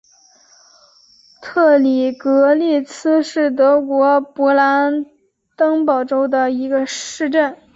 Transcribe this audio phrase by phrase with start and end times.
[1.43, 5.05] 特里格利茨是德国勃兰
[5.55, 7.55] 登堡州的一个市镇。